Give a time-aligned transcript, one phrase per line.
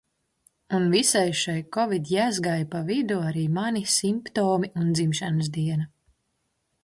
[0.75, 5.89] Un visai šai kovidjezgai pa vidu arī mani simptomi un dzimšanas diena.